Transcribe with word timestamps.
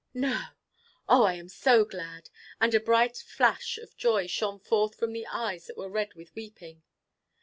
"No! 0.15 0.45
Oh 1.07 1.25
I 1.25 1.35
am 1.35 1.47
so 1.47 1.85
glad!" 1.85 2.31
and 2.59 2.73
a 2.73 2.79
bright 2.79 3.17
flash 3.17 3.77
of 3.77 3.95
joy 3.95 4.25
shone 4.25 4.57
forth 4.59 4.95
from 4.97 5.13
the 5.13 5.27
eyes 5.27 5.67
that 5.67 5.77
were 5.77 5.89
red 5.89 6.15
with 6.15 6.33
weeping. 6.33 6.81